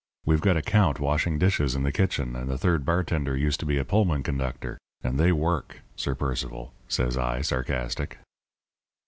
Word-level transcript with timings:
We've 0.25 0.41
got 0.41 0.57
a 0.57 0.63
count 0.63 0.99
washing 0.99 1.37
dishes 1.37 1.75
in 1.75 1.83
the 1.83 1.91
kitchen; 1.91 2.35
and 2.35 2.49
the 2.49 2.57
third 2.57 2.83
bartender 2.85 3.37
used 3.37 3.59
to 3.59 3.67
be 3.67 3.77
a 3.77 3.85
Pullman 3.85 4.23
conductor. 4.23 4.79
And 5.03 5.19
they 5.19 5.31
work, 5.31 5.81
Sir 5.95 6.15
Percival,' 6.15 6.73
says 6.87 7.19
I, 7.19 7.41
sarcastic. 7.41 8.17